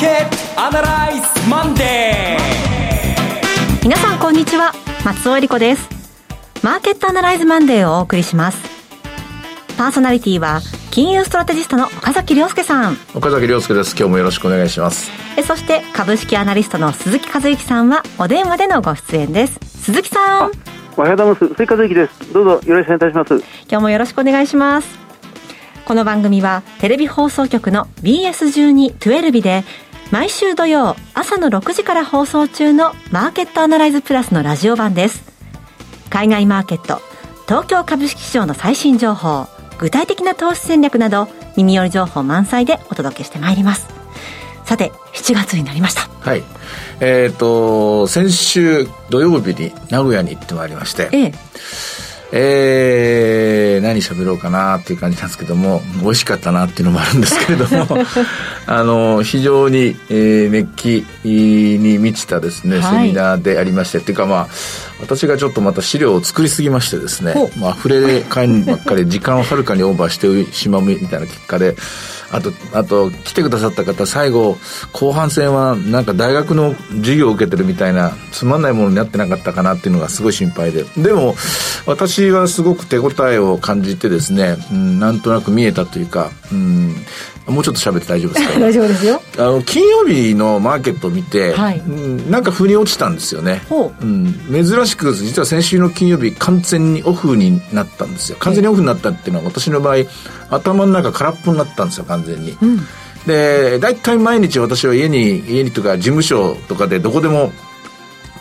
[0.00, 3.82] ケットアナライズマンデー。
[3.82, 4.72] 皆さんこんにちは。
[5.04, 5.90] 松尾恵理子です。
[6.62, 8.58] マーケットアナライズマンデーをお送りします。
[9.76, 12.96] パーソナリティは金融ストラテジストの岡崎亮介さん。
[13.14, 13.94] 岡崎亮介です。
[13.94, 15.10] 今日もよろしくお願いします。
[15.36, 19.60] えそして株式アナリストの鈴木和之さんはお電話でのご出演です。
[19.82, 20.50] 鈴木さん。
[20.96, 21.48] おはようございます。
[21.48, 22.32] 鈴木和之です。
[22.32, 23.34] どうぞよろしくお願いいたします。
[23.68, 24.98] 今日もよろしくお願いします。
[25.84, 29.64] この番組はテレビ放送局の BS12-12 で
[30.10, 35.22] 毎週土曜朝の6時から放送中のマーケットアナライズプラスのラジオ版です。
[36.10, 37.00] 海外マーケット
[37.46, 39.46] 東京株式市場の最新情報
[39.78, 43.86] 具体的な投資戦略など耳寄り情報満載でお届けしてまいります。
[44.64, 46.08] さて7月になりました。
[46.08, 46.42] はい。
[46.98, 51.08] えっ、ー、と先週土曜日に名古屋に行ってまいりまして。
[51.12, 51.32] ええ。
[52.32, 57.86] えー、何喋ろうかなっていう感じなんですけども美味しかったなっていうのもあるんですけれども
[58.66, 63.98] あの非常に、えー、熱気に満ちたですね、セミナーでありまして。
[63.98, 64.48] っていうかまあ
[65.00, 71.76] 私がちょっとまた資料を作りすぎましてですね、まあ、溢れかんばっかり 時間をはるかにオーバーしてしまうみたいな結果で
[72.32, 74.56] あと、あと、来てくださった方、最後、
[74.92, 80.84] 後半戦は、なんか大学の授業を受けてるみたいな、つまんないものになってなかったかなっていうのがすごい心配で。
[80.96, 81.34] でも、
[81.86, 86.94] 私はすごく手応えを感じてですね、うん、なんとなく見えたというか、うん、
[87.46, 88.58] もうちょっと喋って大丈夫ですか？
[88.60, 89.22] 大丈夫ですよ。
[89.38, 93.62] あの、金曜日のマーケットを見て、はい、うん、なんか腑に落ちたんですよね。
[94.00, 98.36] うん、珍しく、実は先週の金曜日、完全にオフになったんですよ。
[98.38, 99.96] 完全にオフになったっていうのは、私の場合、
[100.50, 102.56] 頭の中空っぽになったんですよ、完全に。
[102.62, 102.86] うん、
[103.26, 107.52] で、大体毎日私は家に、家にとか事務所とかでどこでも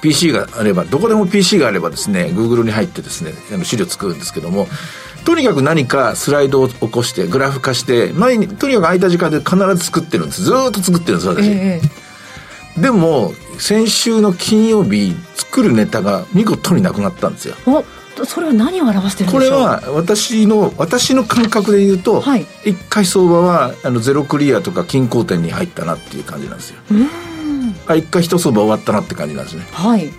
[0.01, 3.33] PC があれば、どこでも PC があればですね、Google に入ってですね、
[3.63, 4.67] 資料作るんですけども、
[5.29, 10.41] とにかく何かスライドを起こして、グラフ化して、前に、とにかく空いた時間で必ず作ってるんです。
[10.41, 11.47] ずっと作ってるんです、私。
[11.51, 17.55] えー、でも、先週の金曜日、作るネタが見事になくなったんですよ。
[18.25, 19.51] それは何を表してるんでしょう？
[19.51, 26.79] これは私の私の感覚で言うと、はい、1回相場はあのゼロクリアとか均衡点に入ったなっていう感じなんですよ。
[27.87, 29.65] あ1回一相場終わったなって感じなんですね。
[29.71, 30.11] はい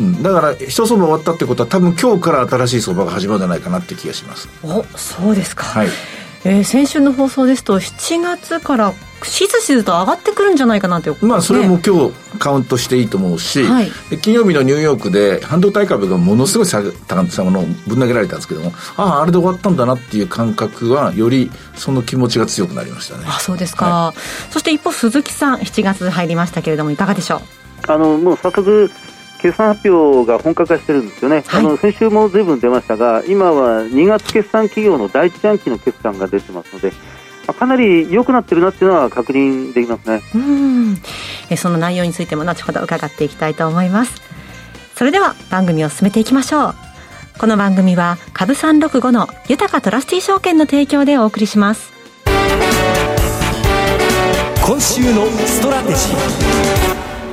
[0.00, 4.48] うん、だから一相場終わったってことは多分今日から新しい相場が始まるんじゃないかなって気がします。
[4.62, 5.88] おそうですか、はい。
[6.44, 13.90] えー、先週の放送ですと7月からしずしずと上がってくるんじゃないかなとまあそれも今日カウントしていいと思うし、はい、
[14.22, 23.24] 金曜日のニューヨークで半導体株がものすごい下高さものぶん投げられたんですけどもあああれで終わったんだなっていう感覚はよりその気持ちが強くなりましたね。
[23.26, 27.40] あそうですか、はい、そして一方鈴木さん7月入りましたけれどもいかがでしょう？
[27.92, 28.90] あのもう早速
[29.40, 36.94] 決算発表が本格化してるんですよね、はい、あの先週もずいぶん出ましたが、今は2月決算企業の第一四半期の決算が出てますので、ま
[37.48, 40.96] あ、かなり良くなってるなっていうのは確認できますねうん
[41.48, 44.22] えその内容についても後ほど伺っていきたいと思います。
[44.94, 46.74] それでは番組を進めていきましょう。
[47.38, 51.90] この番組は株365の豊かトラスティ証券の提供でお送りします。
[54.62, 56.59] 今週のストラテジー。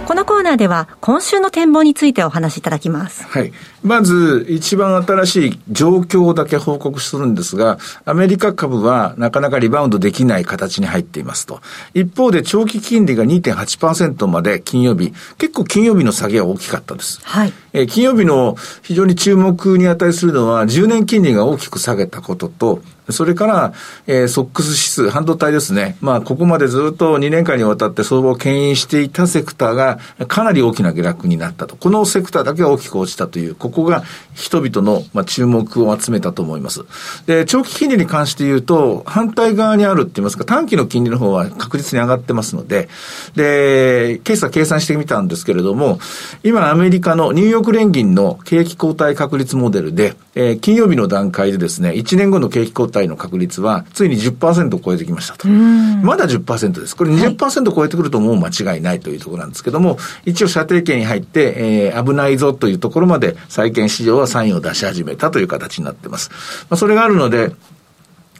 [0.07, 3.25] このコーナーでは今週の展望についてお話しいただきます。
[3.25, 3.51] はい。
[3.83, 11.59] まず、一番新しい状況だけ報告するんですが、アメリカ株はなかなかリバウンドできない形に入っていますと。
[11.93, 17.19] 一方で長期金利が2.8%まで金曜日、結構金曜日の下げは大きかったです。
[17.23, 17.51] はい。
[17.77, 23.73] えー、金曜日の非常に注目に値するのは、10年金利が大きく下げたことと、それから、
[24.05, 25.95] えー、ソックス指数、半導体ですね。
[26.01, 31.77] まあ、ここまでずっと2年間にわたって相場を牽引していたセクターが、かなり大きな下落になったと。
[31.77, 36.83] このセクターだけが大きく落ちたという、ここが人々の、まあ、注目を集めたと思います。
[37.27, 42.89] で、長期金利に関して言うと、反対側にあるって言いますか、短期の金利の方は確実に上がってますので、
[43.35, 45.99] で、今朝計算してみたんですけれども、
[46.43, 55.47] 今アメリカのニューヨーク連銀の景気後退確率モデルで、えー、金曜日の段階でですね、1年後の景気後退の確率は、ついに10%を超えてきましたと。
[55.47, 56.95] まだ10%です。
[56.95, 66.29] これ20%超えてくるともう間違いないというところなんですけども、一応射程圏に入って、えー、危ないぞというところまで債券市場はサインを出し始めたという形になっています。
[66.69, 67.51] まあ、それがあるので、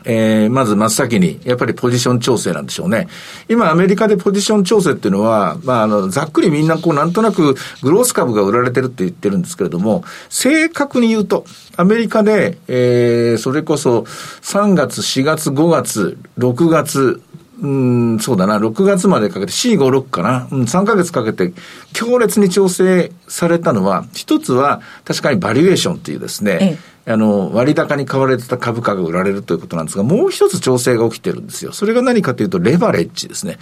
[0.03, 3.07] えー、まず真っ先に、やっぱりポジション調整なんでしょうね。
[3.49, 11.45] 今、アメリカでポジション調整っていうのは、まあ、あの、ざっくりみんなこう、なんとなく、グロース株が売られてるって言ってるんですけれども、正確に言うと、
[11.75, 14.01] アメリカで、えー、それこそ、
[14.41, 17.21] 3月、4月、5月、6月、
[17.59, 21.53] うん、そうだな、6月までかけて、456かな、うん、3ヶ月かけて、
[21.93, 31.71] 強烈に調整されたのは、一つは、確かにバリュエーションっていうですね、ええあの、割高に買われてた株価が売られるということなんですが、もう一つ調整が起きてるんですよ。
[31.71, 33.57] それが何かというと、レバレッジですね。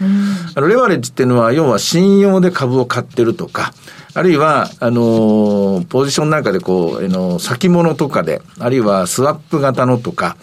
[0.55, 3.71] あのレバレッジっていうのは、要は信用で株を買ってるとか、
[4.15, 10.37] あるいは、あのポジションなんかでこう、あの、先物とかで、あるいはスワップ型のとか、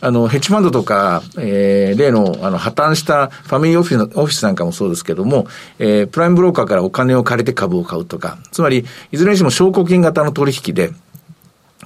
[0.00, 5.46] あの、ヘッジファンドとか、えー、例の、あの、破綻したファミリーオフィスオフィスなんかもそうですけども、
[5.78, 10.92] えー、プライムブローカーからお金を借りて株を買うとか、つまり、いずれにしても証拠金型の取引で、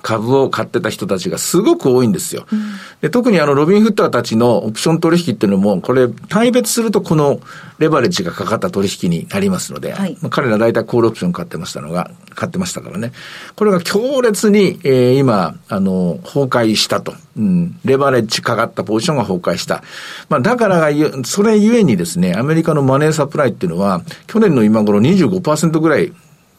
[0.00, 2.46] 株を買ってた人たちがすごく多いんですよ。
[2.50, 2.62] うん、
[3.02, 7.40] で特にあの、ロビンフッターたちのオプション取引っていうのも、これ、対別するとこの
[7.78, 13.12] レバレッジがかかった取引になりますので、はい、彼ら大体コールオプション買ってましたのが、買ってましたからね。
[13.54, 17.14] これが強烈に、えー、今、あの、崩壊したと。
[17.36, 19.82] うん、レバレッジかかったポジションが崩壊した。
[20.28, 20.90] まあ、だからが、
[21.24, 26.12] それゆえにですね、アメリカのマネーサプライっていうのは、去年の今頃25%ぐらい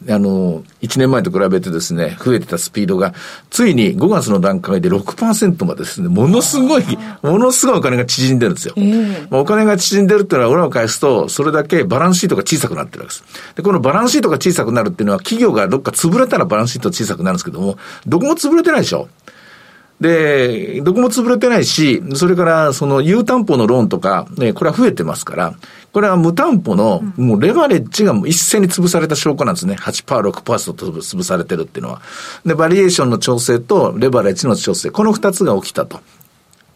[0.08, 3.14] あの、1年前と比べてですね、増えてたスピードが、
[3.50, 6.84] ついに5月の段階で6%までですね、ものすごい、
[7.22, 8.74] ものすごいお金が縮んでるんですよ。
[8.76, 13.54] えー、まあ、お金が縮んでるっていうのは裏を返すと、それだけバランスシートが小さくなってるわけです。
[13.56, 19.08] で、このバランスシートが小さくなるっていうのは、企業がどっか潰れたらバランスシート小さくなるんですけども、どこも潰れてないでしょ。
[20.04, 25.54] で、どこも潰れてないし、それからその有担保のローンとか、ね、これは増えてますから、
[25.92, 29.76] これは無担保の、もうレバレッジが一斉に潰された証拠なんですね。
[29.80, 32.02] 8%、6%と潰されてるっていうのは。
[32.44, 36.00] で、バリエーションの調整とレバレッジの調整、この二つが起きたと。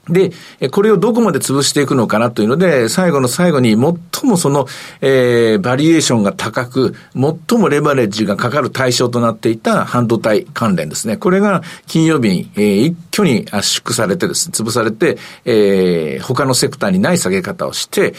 [0.08, 0.32] で、
[0.70, 4.66] これをどこまで潰していくのかなというので、最後の最後に最もその、
[5.00, 11.16] えー、バリエーションが高く、最もレバレッジがかかる対象となっていた半導体関連ですね。
[11.16, 18.14] これが金曜日に、えー、一挙に圧縮されてですね、潰されて、えー、他のセクターにない下げ方をして、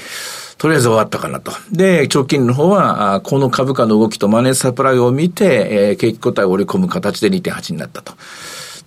[0.58, 1.54] とりあえず終わったかなと。
[1.72, 8.14] で、長期の方は、この株価の動きとマネーサプライを見て、えー、景気答えを織り込む形で2.8になったと。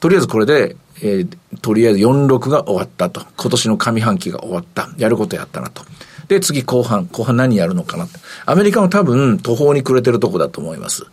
[0.02, 3.22] とりあえずこれで、えー、とりあえず46が終わったと。
[3.36, 4.88] 今年の上半期が終わった。
[4.98, 5.84] やることやったなと。
[6.26, 7.06] で、次後半。
[7.06, 8.08] 後半何やるのかな
[8.44, 11.06] アメリカも多分途方に暮れてるとこだと思います。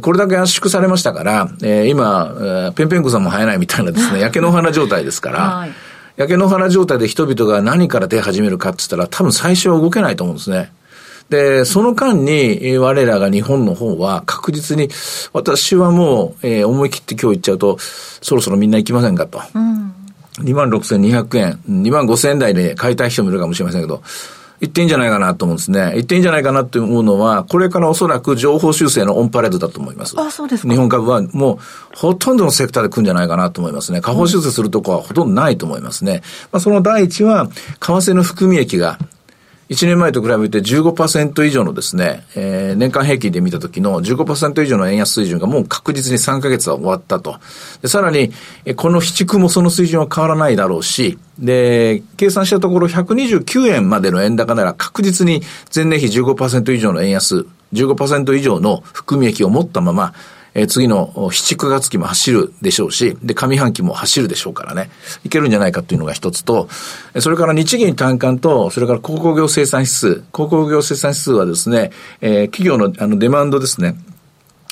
[0.00, 5.72] これだけ圧縮されましたから、えー、今、えー、ペンペンクさんも生えないみたいなですね、 焼け野原状態ですから、はい、
[6.16, 10.72] 焼け野原状態で人々が何から出始めるかって言ったら、多分最初は動けないと思うんですね。
[11.30, 14.88] で、その間に、我らが日本の方は確実に、
[15.32, 19.40] 私はもう、えー、思い切って今日言っちゃうと、そろそろみんな行きませんかと。
[19.54, 19.94] うん、
[20.40, 24.02] 26,200円、2万5,000円台で買いたい人もいるかもしれませんけど、
[24.60, 25.92] 言っていいんじゃないかなと思うんですね。
[25.94, 30.20] 言っていいんじゃないかなと思うのは、これからおそらく情報修正のオンパレードだと思います。
[30.20, 30.68] あ、そうですか。
[30.68, 34.00] 日本株はもう、ほとんどのセクターで来るんじゃないかなと思いますね。
[34.02, 36.22] 下方修正するとこはほとんどないと思いますね。
[36.52, 38.98] まあ、その第一は、為替の含み益が、
[39.70, 47.38] 1年前と比べて15%以上のですね、えー、年間平均で見た時の15%以上の円安水準がもう確実に3ヶ月は終わったと。
[47.80, 48.32] でさらに、
[48.74, 55.40] この非畜もその水準は変わらないだろうし、で、計算したところ129円までの円高なら確実に
[55.72, 60.14] 前年比15%以上の円安、15%以上の含み益を持ったまま、
[60.54, 64.90] えー、次の7、9月期も走るでしょうし、で、上半期も走るでしょうからね、
[65.24, 66.68] いけるんじゃないかというのが一つと、
[67.18, 73.94] それから日銀単価と、それから鉱工業生産指数、鉱工業生産指数はですね、えー、企業のあのデマンドですね、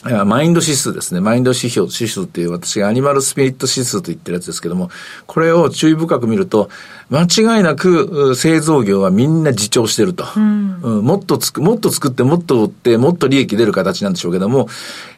[0.04, 1.20] マインド指数ですね。
[1.20, 4.90] マインド指標、指数っていう私がアニマルスピリット指数と言ってるやつですけども、
[5.26, 6.70] これを注意深く見ると、
[7.10, 10.24] 間違いなく製造業はみんな自重してると。
[10.36, 14.68] うん、うん、もっとつく、もっと作って、もっと売って、もっと利益出る形なんでしょうけども、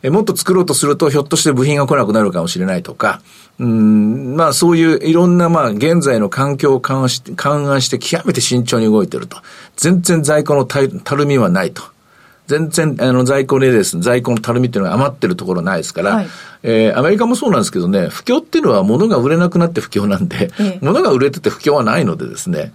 [0.02, 3.21] えもっと作ろうとすると、ひょっとして部品が来なくなるかもしれないとか、
[3.59, 9.37] うん、まあそういういろんなまあ現在の環境を勘案して、勘案して極めて慎重に動いてると。
[9.76, 11.83] 全然在庫のたるみはないと。
[12.50, 16.26] 全然、あの、在庫でですね、在庫のたるみっていうのが余ってるところないですから、はい、
[16.64, 22.73] えー、アメリカもそうなんですけどね、不況っていうのは物が売れなくなって不況なんで、ええ、物が売れてて不況はないのでですね、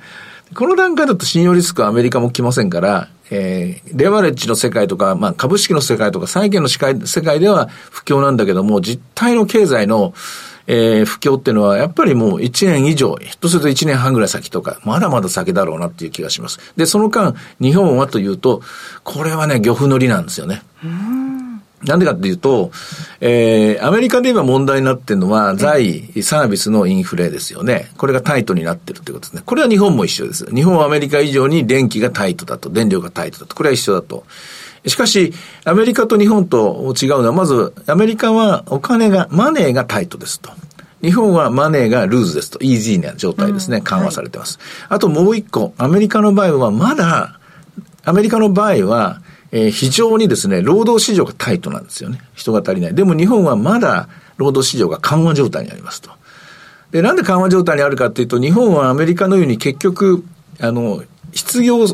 [0.54, 10.14] この段階だと信用リスクはアメリカも来ませんから、えー、レバレッジの世界とか、まあ、株式の世界とか、債券の世界世界では不況なんだけども、実態の経済の、
[10.68, 16.60] えー、不況っていうのは、やっぱりもう1年以上、ひょっとすると1年半ぐらい先とか、まだまだ先だろうなっていう気がします。
[16.76, 18.62] で、その間、日本はというと、
[19.04, 20.64] これはね、漁夫乗りなんですよね。
[21.84, 22.72] なんでかっていうと、
[23.22, 27.92] えー、アメリカで今問題になってるのは、財、サービスのインフレですよね。
[27.98, 29.44] これがタイトになってるということですね。
[29.46, 30.46] これは日本も一緒です。
[30.54, 33.56] 日本はアメリカ以上に電気がタイトだと、電力がタイトだと。
[33.56, 34.24] これは一緒だと。
[34.88, 40.52] しかし、アメリカと日本と違うのは、まず、アメリカはお金が、マネーがタイトですと。
[41.02, 42.60] 日本はマネーがルーズですと。
[42.62, 43.82] イージーな状態ですね。
[43.82, 44.58] 緩和されてます。
[44.58, 47.40] はい、あともう一個、アメリカの場合はまだ、
[48.04, 52.20] アメリカの場合は、えー、非常にですね、労働市場がタイトなんですよね。
[52.34, 52.96] 人が足りない。
[52.96, 56.12] でも日本はまだ労働市場が緩和状態にありますと。
[56.92, 60.24] で、なんで緩和状態にあるかっていうと、日本はアメリカのように結局、
[60.60, 61.04] あの、
[61.36, 61.86] 失業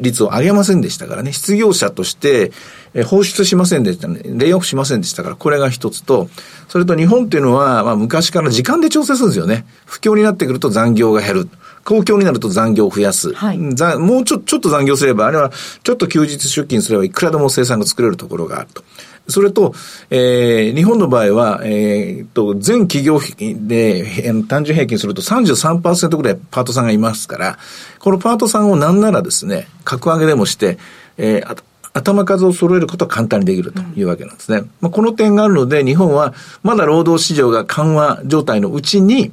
[0.00, 2.52] 率を上げませんでしたからね、失業者として、
[2.94, 6.28] え放出しませんでしたね、レイオフしませんでしたから、これが一つと、
[6.68, 9.64] それと日本っていうのは、まあ昔から時間で調整するんですよね。
[9.86, 11.48] 不況になってくると残業が減る。
[11.84, 13.32] 公共になると残業を増やす。
[13.34, 15.50] はい、もうちょ、ちょっと残業すれば、あれは
[15.82, 18.84] ちょっと休日出勤すればいくらでも生産が作れるところがあると。
[19.32, 19.74] それと、
[20.10, 23.20] えー、日本の場合は、えー、と、全企業
[23.66, 27.58] で、単純平均すると33%ぐらいパートさんがいますから、
[27.98, 30.78] このパートさんをなんならですね、格上げでもして、
[31.18, 31.62] えー、
[31.94, 34.62] 頭数を揃えることは簡単にできるというわけなんですね。
[34.80, 39.32] まあ、この点があるので、日本はまだ労働市場が緩和状態のうちに、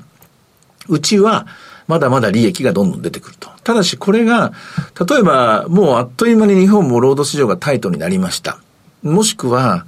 [0.87, 1.47] うちは、
[1.87, 3.49] まだまだ利益がどんどん出てくると。
[3.63, 4.53] ただしこれが、
[5.09, 8.59] 例えばもうあっという間に日本も労働市場がタイトになりました。
[9.03, 9.85] もしくは、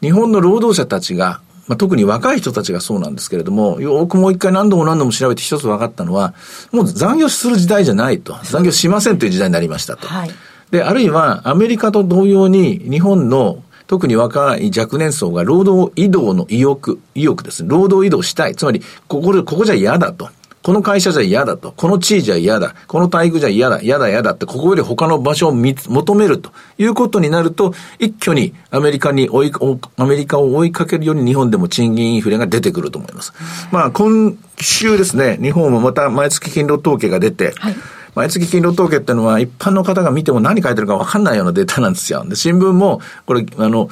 [0.00, 6.34] 日本の労働者たちが、まあ、特に若い人たちがそうなんですけれども、よくもう一回何度も何度も調べて一つ分かったのは、
[6.72, 8.36] もう残業する時代じゃないと。
[8.42, 10.08] 残業しませんという時代になりましたと。
[10.08, 10.30] はい、
[10.70, 17.64] で、あるいはアメリカと同様に日本の特に若い若年層が労働移動の意欲、意欲です。
[17.66, 18.56] 労働移動したい。
[18.56, 20.30] つまり、ここで、ここじゃ嫌だと。
[20.62, 21.72] この会社じゃ嫌だと。
[21.72, 22.74] この地位じゃ嫌だ。
[22.86, 23.80] この待遇じゃ嫌だ。
[23.80, 29.52] 嫌だ嫌だって、ここより他の場所を求めるということになると、一挙にアメリカに追い、
[29.96, 33.32] アメリカを追いかけるように日本でも賃金インフレが出てくると思います。
[33.72, 37.74] まあ、今週ですね、日本もまた毎月勤労統計が出て、はい
[38.14, 42.24] 毎月勤労統計っていうのは一般の方が見ても何書いてるか分かんないようなデータなんですよ。
[42.26, 43.88] で、新聞も、これ、あの、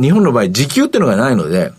[0.00, 1.72] 日本の場合時給っていうのがないので、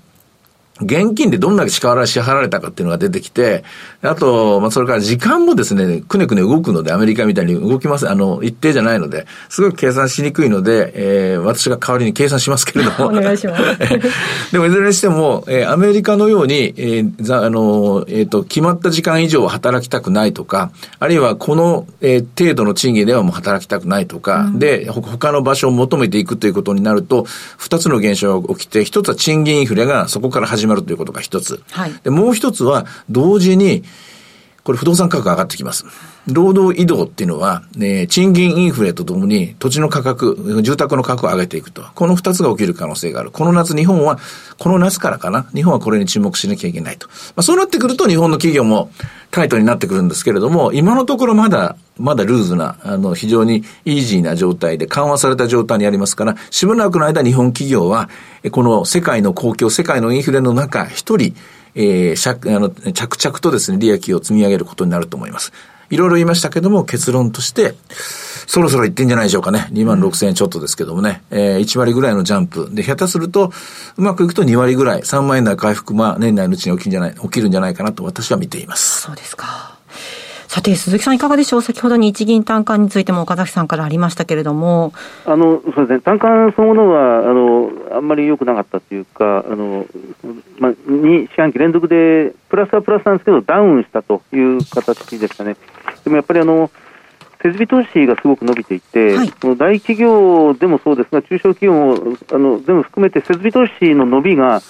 [0.81, 3.63] 現金でどんだけ支払われたかっていうのが出てきて、
[4.01, 8.09] あと、まあ、それから時間もですね、くねくね動くので、アメリカみたいに動きます。
[8.09, 13.07] あの、一定じゃないので、すごく計算しにくいので、えー、私が代わりに計算しますけれども。
[13.07, 13.63] お願いします。
[14.53, 27.25] でも、いずれにしても、えー、アメリカのように、えー、あの、えっ、ー、と、決まった時間以上は働きたくないとか、あるいはこの、えー、程度の賃金ではもう働きたくないとか、うん、で、他の場所を求めていくということになると、
[27.57, 31.61] 二つの現象が起きて、一つは賃金インフレがそこから始まるということが一つ。
[31.71, 33.83] はい、でもう一つは、同時に、
[34.63, 35.85] これ不動産価格上がってきます。
[36.27, 41.83] 労働移動っていうのは、ね、賃金インフレとともに土地の価格、住宅の価格を上げていくと。
[41.95, 43.31] この二つが起きる可能性がある。
[43.31, 44.19] この夏日本は、
[44.57, 47.07] この夏からかな日本はこれに注目しなきゃいけないと。
[47.07, 48.91] まあ、そうなってくると日本の企業も
[49.31, 58.09] タイトになってくるんですけれども、今のところまだ、まだルーズな、あの、非常にイージーな状態で緩和された状態にありますから、しばらくの間日本企業は、
[58.51, 61.35] この世界の公共、世界のインフレの中、一人、
[61.75, 65.51] えー、着々とですね、利益を積み上げることになると思います。
[65.89, 67.75] いろいろ言いましたけども、結論として、
[68.47, 69.67] そろそろいってんじゃないでしょうかね。
[69.71, 71.21] 2万6千円ちょっとですけどもね。
[71.31, 72.69] えー、1割ぐらいのジャンプ。
[72.71, 73.51] で、下手すると、
[73.97, 79.01] うまくいくと2割ぐらい、3万円台回復、まあ、年内のうちに起きるんじゃない、起きるんじゃないかなと私は見ています。
[79.01, 79.77] そうですか。
[80.47, 81.61] さて、鈴木さんいかがでしょう？
[81.61, 84.93] 先ほど日銀単価についても岡崎さんからありましたけれども。
[85.25, 89.85] あの、そうですね、単価そのものは、あの、あんまり良くなかったというか、あの、
[90.57, 95.55] まあ、2四半期連続で、プラスはプラスなんですけど、ダウンしたという形でしたね。
[96.03, 96.69] でもやっぱりあの、
[97.41, 104.61] 設備投資がすごく伸びていて、はい、大企業でもそうですが、中小企業もあの全部含めて設備投資の伸びが、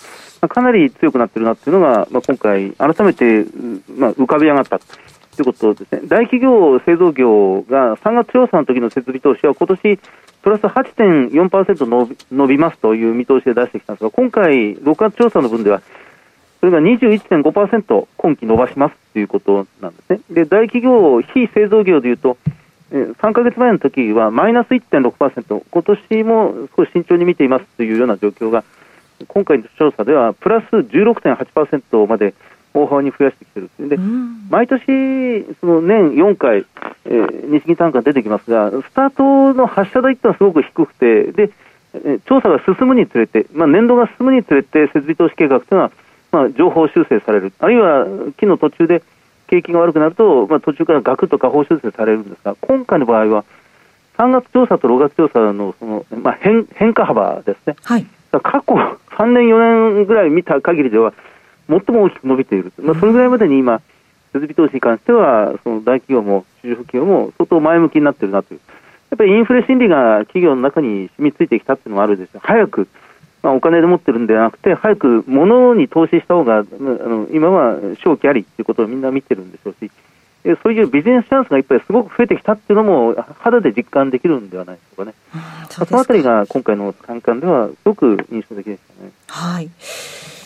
[0.47, 3.45] かなり強くなっているなというのが、まあ、今回、改めて、
[3.97, 4.85] まあ、浮かび上がったと
[5.39, 6.01] いうことですね。
[6.05, 9.99] 大企業、製造業が3月調査の時の設備投資は今年
[10.41, 15.81] プラス8.4%伸び伸びますという見通しで出してきたんですが、今回、6月調査の分では、
[16.59, 20.19] それが21.5%今期伸ばしますということなんですね。
[20.29, 22.37] で、大企業、非製造業でいうと、
[22.91, 28.63] 3か月前の時はマイナス1.6%、今年も少し慎重に見ていますというような状況が、
[29.27, 32.33] 今回の調査ではプラス16.8%まで
[32.73, 33.69] 大幅に増やしてきてる。
[33.89, 33.97] で、
[34.49, 36.65] 毎年、その年4回、
[37.05, 41.49] えー、日銀単価出てきますが、スタートの発射台ってのはすごく低くて、で、
[42.25, 45.91] 調査が進むにつれて、まあ、年度が進むにつれて、設備投資計画というのは、
[46.31, 48.05] まあ、情報修正される、あるいは
[48.37, 49.01] 期の途中で
[49.47, 53.45] 景気が悪くなると、まあ、途中からガクッと下方修正されるんですが、今回の場合は、
[54.17, 61.13] 3月調査と6月調査のその、まあ、変変化幅ですね、はい、過去3年、4年ぐらい見た限りでは、
[61.67, 63.81] 最も大きく伸びている、まあ、それぐらいまでに今、
[64.31, 68.59] 設備投資に関しては、その大企業も中小企業も相当前向きになっているなという、
[69.09, 72.87] やっぱりインフレ心理が企業の中に染みついてきたっていうのがあるんですよ、早く、
[73.41, 79.91] まあ、お金で持ってるんではなくて、早く物に投資した方が、あの今は正気ありということをみんな見てるんでしょうし、
[80.63, 85.13] そういうビジネスチャンスがやっぱりすごく増えてきたっていうのも、肌で実感できるんではないでしょうかね。
[85.69, 89.11] そそのあたりが今回の単価では、すごく印象的でしたね。
[89.27, 89.69] はい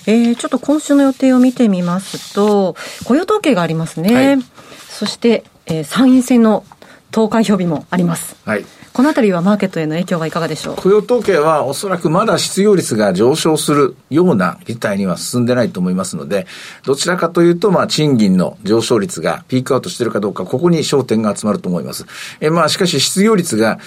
[0.05, 4.13] えー、ちょっと今週の予定を見てみますと、雇用統計がありますね。
[4.13, 4.41] はい、
[4.89, 6.65] そして、えー、参院選の
[7.13, 8.36] 投開票日もあります。
[8.43, 8.65] はい。
[8.91, 10.75] このあたりはマーケットへの影響はいかがでしょう？
[10.75, 16.46] 雇用統計はおそらくまだ失業率が上昇するような事態には進んでないと思いますので、
[16.86, 22.05] どちらかというと、まあ、賃金の上昇率がピークアウトしているかどうか、ここに焦点が集まると思います。
[22.39, 23.79] えまあ、しかし失業率が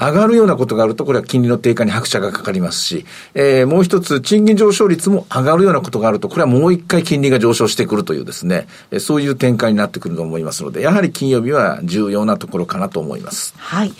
[0.00, 3.04] 上がるようなことがあると、これは金利の低下に拍車がかかりますし、
[3.34, 13.54] えー、もう一つ、賃金上昇率も上がるようなことがあると、これはもう一回金利が上昇してくるというですね、えー、そういう展開になってくると思いますので、やはり金曜日は重要なところかなと思います。
[13.58, 13.92] はい。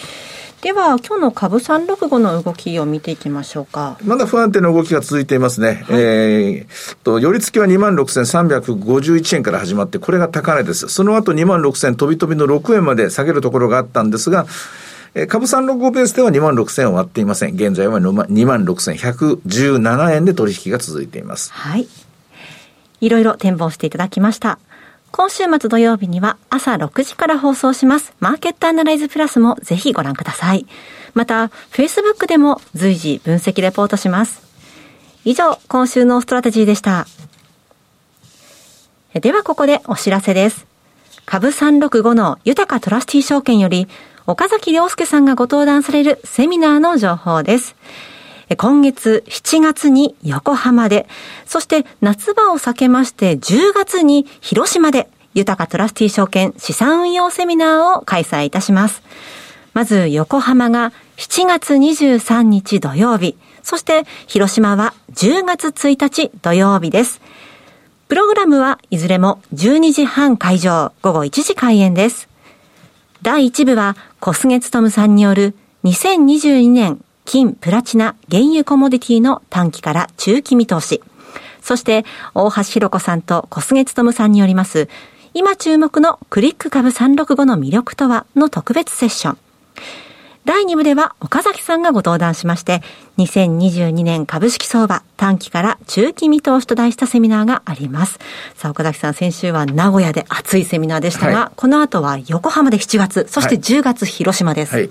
[0.63, 3.97] では、今日の株365の動きを見ていきましょうか。
[4.05, 5.85] まだ不安定な動きが続いていますね。
[5.89, 10.89] はい、えー、と、寄り付きは26,351円から始まって、これが高値です。
[10.89, 14.45] その後26,000飛び飛びの6円まで下げるところがあったんですが、
[15.15, 17.55] えー、株365ベースでは2万6000円を割っていません。
[17.55, 21.53] 現在は2万6117円で取引が続いています。
[21.53, 21.89] はい。
[23.01, 24.59] いろいろ展望していただきました。
[25.13, 30.67] 今週末土曜日には朝6時から放送しますマーケットアナライズプラスもぜひご覧ください。
[31.15, 34.43] また、Facebook でも随時分析レポートします。
[35.25, 37.07] 以上、今週のストラテジーでした。
[39.15, 40.67] ではここでお知らせです。
[41.27, 43.89] 株365の豊かトラスティ証券より
[44.27, 47.77] 岡崎良介さんがご登壇されるセミナーの情報です。
[48.57, 51.09] 今月7月に横浜で、
[51.47, 59.03] そして夏場を避けまして10月に広島で、豊かトラスティ証券資産運用セミナーを開催いたします。
[59.73, 67.21] まず横浜が7月23日土曜日、そして広島は10月1日土曜日です。
[68.09, 72.30] プログラムはいずれも12時半会場、午後1時開演です。
[73.23, 81.03] 第1部は小菅勤さんによる2022年金、プラチナ、原油コモディティの短期から中期見通し。
[81.61, 84.89] そして、大橋弘子さんと小菅勤さんによります、
[85.35, 89.39] 今注目のクリック株365の魅力とはの特別セッション。
[90.45, 92.83] 第2部では岡崎さんがご登壇しまして、
[93.19, 98.19] 2022年株式相場短期から中期見通しと題したセミナーがあります。
[98.57, 104.75] さあ、岡崎さん、先週は名古屋で熱いセミナーでしたが、はい、この後は横浜で7月、そして10月広島です。
[104.75, 104.91] はいはい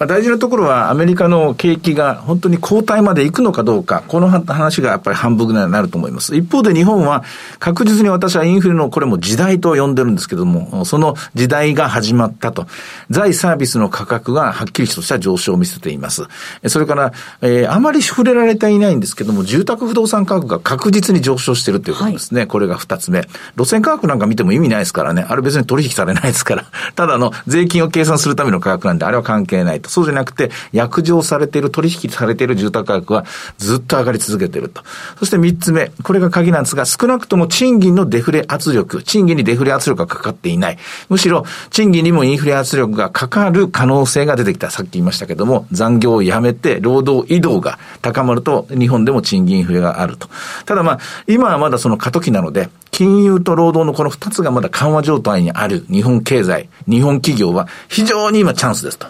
[0.00, 6.34] まあ、大事なところはアメリカの景気が本当に後退まで行くのかどうか、この話がやっぱり半分ぐらいになると思います。
[6.34, 7.22] 一方で日本は
[7.58, 12.66] 確実に私はインフレのこれも時代と呼んでるんですけども、その時代が始まったと。
[13.10, 16.22] 財サービスの価格がはっきりとした上昇を見せています。
[16.68, 22.40] それから、えー、あまり触れられていないんですけども、住宅不動産価格が確実に上昇しているということですね。
[22.40, 23.28] はい、これが二つ目。
[23.58, 25.26] 路線価格なんか見ても意味ないですからね。
[25.28, 26.64] あれ別に取引されないですから。
[26.96, 29.89] ただの税金を計算するための価格なんで、あれは関係ないと。
[29.90, 33.24] そうじゃなくて、約定されている、取引されている住宅価格は
[33.58, 34.82] ずっと上がり続けていると。
[35.18, 40.78] そして三つ目、これが鍵なんですが、少なくとも賃金のデフレ圧力、賃金にデフレ圧力がかかっていない。
[41.08, 44.70] むしろ、賃金にもインフレ圧力がかかる可能性が出てきた。
[44.70, 50.28] さっき言いましたけども、残業をやめて、労働移動が高まると、日本でも賃金インフレがあると。
[50.66, 59.06] ただまあ、今はまだその過渡期なので、金融と労働のこの二つがまだ緩和状態にある日本経済、日本企業は非常に今チャンスですと。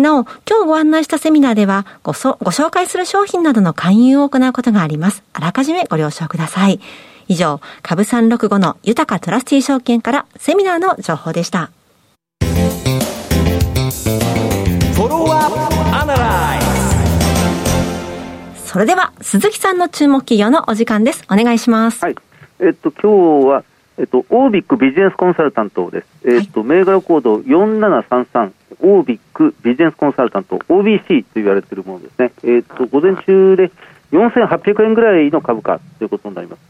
[0.00, 5.22] なお、今日ご案内したセミナーではごそ、ご紹介する商品などの勧誘を行うことがあります。
[5.32, 6.80] あらかじめご了承ください。
[7.28, 11.70] 以上、株365の豊かトラスティ証券からセミナーの情報でした。
[18.70, 21.24] それでは、鈴木さんの注目企業のお時間です。
[21.28, 22.04] お願いします。
[22.04, 22.14] はい。
[22.60, 23.64] えっと、今日は、
[23.98, 26.06] えっと、オービックビジネスコンサルタントです。
[26.24, 32.32] えっと、銘柄コード4733、オービックビジネスコンサルタント、OBC と言われているものですね。
[32.44, 33.70] えっと、午前中で
[34.12, 36.60] 4800円ぐらいの株価ということになります。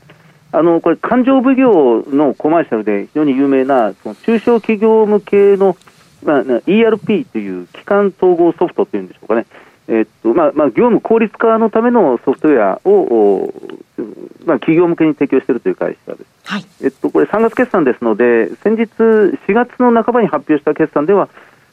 [0.53, 5.77] あの、これ、勘定奉行のコマーシャルで非常に有名な、その中小企業向けの、
[6.25, 9.47] まあ、ERP という機関統合ソフトっていうんでしょうかね。
[9.89, 13.53] えっとまあまあ、業務効率化のためのソフトウェアを、
[14.45, 16.27] まあ、企業向けに提供しているという会社です。
[16.45, 21.29] はい、えっと、これ3月決算ですので、先日4月の半ばに発表した決算では、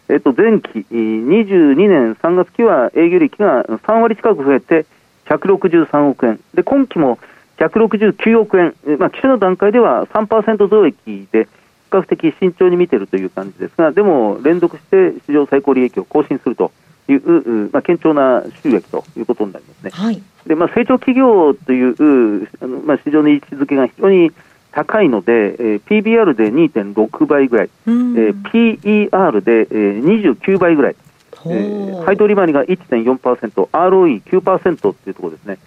[0.09, 4.85] えっと、前期22年3月期は営業利益が3割近く増えて
[5.25, 6.39] 163億円。
[6.53, 7.19] で、今期も
[7.57, 8.73] 169億円。
[8.99, 11.47] まあ、期初の段階では3%増益で、
[11.87, 16.71] 比較的慎重に見ているという感じですが、でも連続して史上最高利益を更新すると
[17.07, 19.91] いう、まあ、堅調な収益ということになりますね。
[19.93, 24.31] はい、でまあ、成長企業というあの、まあ、市場の位置づけが非常に
[24.71, 30.95] 高いので、えー、PBR で2.6倍ぐらい、えー、PER で、えー、29倍ぐらい、
[31.33, 35.57] えー、配当利回りが1.4%、ROE9% というところですね。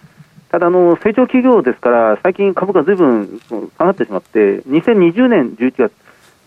[0.49, 3.39] ただあの、成長企業ですから、最近株価ずいぶん
[3.77, 5.91] 下がってしまって、2020年11月、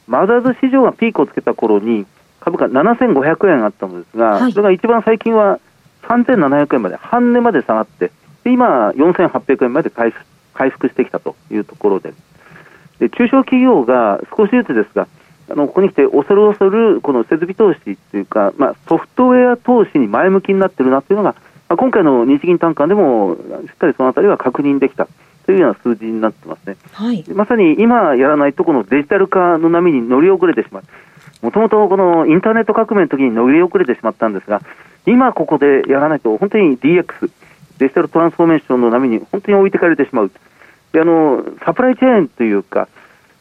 [0.06, 2.06] マザーズ市場がピークをつけた頃に、
[2.40, 5.58] 株価7500円あったのですが、はい、それが一番最近は
[6.02, 8.12] 3700円まで、半値まで下がって、
[8.44, 12.14] 今、4800円まで回復回復してきたというところで
[12.98, 15.09] で、中小企業が少しずつですが、
[15.50, 21.35] あのここに来て恐る恐るこの設備投資というか、まあ、ソフトウェア投資に前向きになっているなというのが、
[21.68, 25.07] まあ、今回の日銀短観でもしっかりそのあたりは確認できた
[25.44, 26.76] というような数字になってますね。
[26.92, 30.85] はい、まさに今やらないとこのデジタル化の波に乗り遅れてしまう。
[31.42, 34.62] もともとこのインターネット革命の時に乗り遅れてしまったんですが、
[35.07, 37.30] 今ここでやらないと、本当に DX、
[37.78, 40.30] デジタルトランスフォーメーションの波に本当に置いてかれてしまう。
[40.94, 42.88] であのサプライチェーンというか、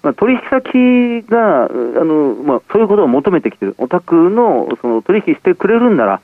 [0.02, 6.22] まあ、取引先があの、まあ、そういうことを求めてきている、お宅のその取引してくれるんなら、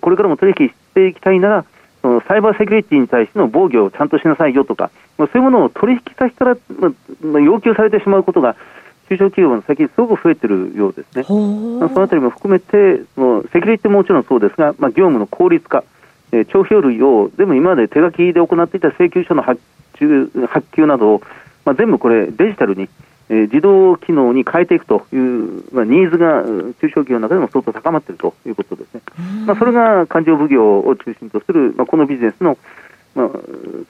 [0.00, 1.64] これからも取引していきたいなら、
[2.02, 6.56] そのサイバーセキュリティに対しての防御をちゃんとしなさいよとか、まあ、そういうものを取引先から、
[7.22, 8.56] まあ、要求されてしまうことが、
[9.08, 11.22] 中小企業も最近すごく増えてるようですね。
[11.22, 15.84] そのあたりも含めて、そのセキュリティももちろんそうですが、まあ、業務の効率化、
[16.32, 19.60] えー、帳票類を全部今まで手書きで行っていた請求書の発
[19.98, 21.22] 注発給などを、
[21.64, 22.88] まあ、全部これデジタルに、
[23.28, 29.00] えー、自動機能に変えていくという、まあ、ニーズが中小企業の中でも相当高まっているということですね。
[29.46, 32.58] まあ、それが勘定奉行を中心とする、まあ、このビジネスの
[33.14, 33.28] まあ、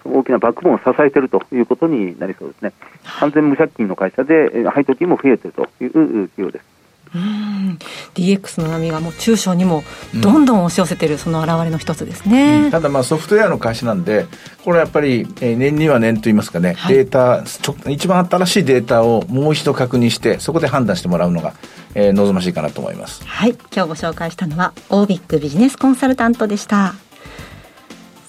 [0.04, 2.72] 大きなバックボーンを支えているということになりそうですね。
[3.20, 5.90] 完全無借金の会社で、配当金も増えているという
[6.28, 6.73] 企業です。
[7.14, 7.78] うん。
[8.14, 14.26] DX の波がもう中小にもどんどん押し寄せている、その表れの一つですね、うん、ただまあソフトウェアの会社なんで
[14.64, 17.44] これやっぱり年には年といいますかね、はい、データ
[17.90, 21.54] 一番新しいデータをもう一度確認してそこで判断してもらうのが、
[21.94, 23.24] えー、望ましいかなと思います。
[23.26, 23.50] はい。
[23.50, 26.94] 今日ご紹介したのはオービックビジネスコンサルタントでした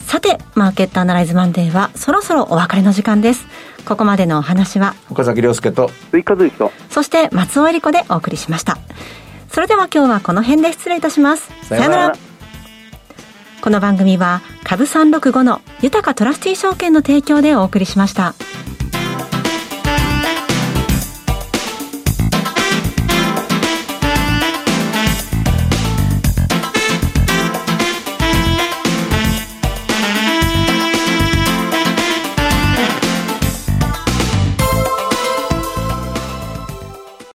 [0.05, 3.47] さて、マーケットアナライズマンデーはそろそろお別れの時間です。
[3.85, 8.77] ここまでのお話は、岡崎亮介と、追加随と、そして松尾恵理子でお送りしました。
[9.51, 11.49] それでは今日はこの辺で失礼いたします。
[11.63, 12.13] さよなら。
[13.61, 18.35] この番組は、株365の豊かトラスティ証券の提供でお送りしました。